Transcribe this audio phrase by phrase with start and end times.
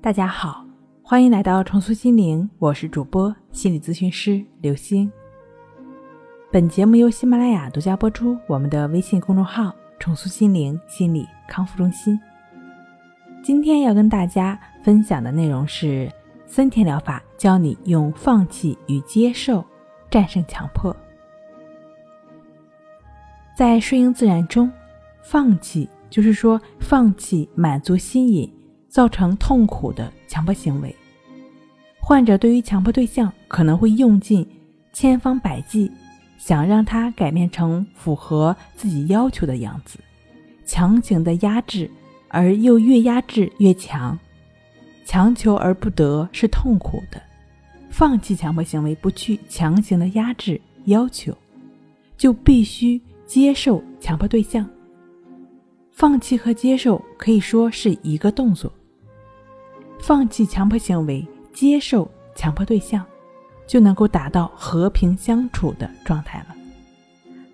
[0.00, 0.64] 大家好，
[1.02, 5.10] 欢迎来到重塑心灵，我是主播心理咨询师刘星。
[6.52, 12.18] 本节目由喜马拉雅独家播出，我们的微信公众号“重塑心灵心理康复中心”。
[13.42, 16.08] 今天要跟大家分享的内容是
[16.46, 19.64] 森田疗法，教你用放弃与接受
[20.08, 20.94] 战胜强迫。
[23.56, 24.70] 在顺应自然中，
[25.22, 28.50] 放弃就是说放弃满足心瘾。
[28.98, 30.92] 造成痛苦的强迫行为，
[32.00, 34.44] 患者对于强迫对象可能会用尽
[34.92, 35.88] 千方百计，
[36.36, 40.00] 想让他改变成符合自己要求的样子，
[40.64, 41.88] 强行的压制，
[42.26, 44.18] 而又越压制越强，
[45.04, 47.22] 强求而不得是痛苦的。
[47.90, 51.32] 放弃强迫行为，不去强行的压制要求，
[52.16, 54.68] 就必须接受强迫对象。
[55.92, 58.72] 放弃和接受可以说是一个动作。
[60.00, 63.04] 放弃强迫行为，接受强迫对象，
[63.66, 66.54] 就能够达到和平相处的状态了。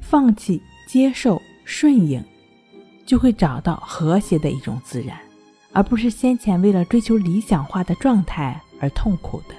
[0.00, 2.22] 放弃、接受、顺应，
[3.06, 5.18] 就会找到和谐的一种自然，
[5.72, 9.54] 而不是先前为了追求理想化的状态而痛苦的。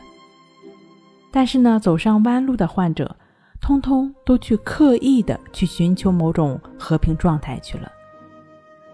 [1.31, 3.13] 但是呢，走上弯路的患者，
[3.59, 7.91] 通通都去刻意的去寻求某种和平状态去了，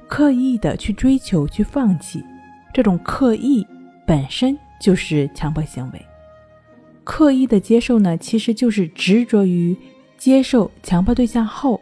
[0.07, 2.23] 刻意的去追求、去放弃，
[2.73, 3.67] 这种刻意。
[4.11, 6.05] 本身就是强迫行为，
[7.05, 9.73] 刻意的接受呢，其实就是执着于
[10.17, 11.79] 接受强迫对象后，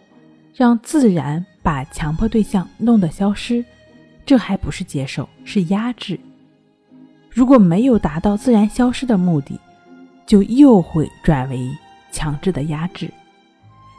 [0.53, 3.65] 让自然把强迫对象弄得消失，
[4.27, 6.19] 这还不是接受，是压制。
[7.31, 9.59] 如果没有达到自然消失的目的，
[10.27, 11.67] 就又会转为
[12.11, 13.09] 强制的压制。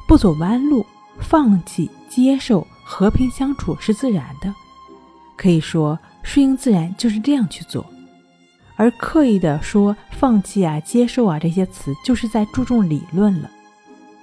[0.07, 0.87] 不走弯路，
[1.19, 4.55] 放弃、接受、和平相处是自然的，
[5.37, 7.85] 可以说顺应自然就是这样去做。
[8.81, 13.51] 而刻意的说放弃啊、接受啊这些词，就是在注重理论了。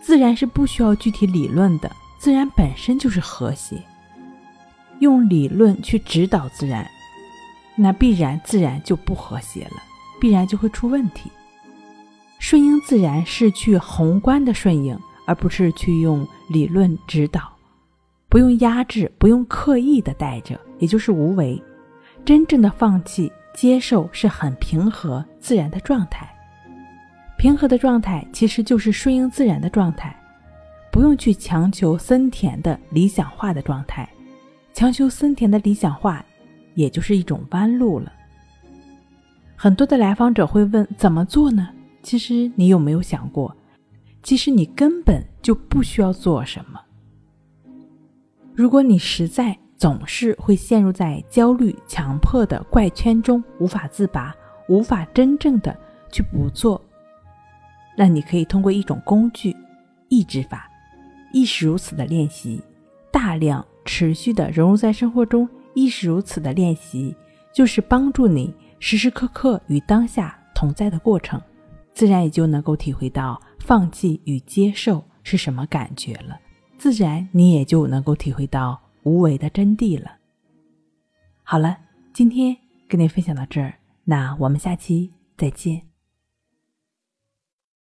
[0.01, 3.79] 自然是不需要具体理论的，自然本身就是和谐。
[4.97, 6.83] 用理论去指导自然，
[7.75, 9.77] 那必然自然就不和谐了，
[10.19, 11.29] 必然就会出问题。
[12.39, 14.97] 顺应自然是去宏观的顺应，
[15.27, 17.47] 而不是去用理论指导，
[18.27, 21.61] 不用压制，不用刻意的带着，也就是无为。
[22.25, 23.31] 真正的放弃。
[23.57, 26.31] 接受是很平和自然的状态，
[27.39, 30.15] 平和的状态其实就是顺应自然的状态，
[30.91, 34.07] 不用去强求森田的理想化的状态，
[34.75, 36.23] 强求森田的理想化，
[36.75, 38.13] 也就是一种弯路了。
[39.55, 41.69] 很多的来访者会问怎么做呢？
[42.03, 43.57] 其实你有没有想过，
[44.21, 46.79] 其实你根本就不需要做什么。
[48.53, 49.57] 如果你实在。
[49.77, 54.35] 总是会陷入在焦虑、强迫的怪圈中无法自拔，
[54.67, 55.77] 无法真正的
[56.11, 56.81] 去不做。
[57.95, 59.55] 那你可以通过一种工具——
[60.09, 60.69] 抑制法，
[61.31, 62.61] 亦是如此的练习，
[63.11, 67.15] 大量持续的融入在生活中，亦是如此的练习，
[67.53, 71.39] 就是帮助你时时刻刻与当下同在的过程，
[71.93, 76.39] 自然也就能够体会到放弃与接受是什么感觉了，
[76.77, 78.79] 自然你也就能够体会到。
[79.07, 80.17] 无为的真谛了。
[81.41, 81.77] 好了，
[82.13, 82.57] 今天
[82.89, 83.73] 跟您分享到这儿，
[84.03, 85.81] 那我们下期再见。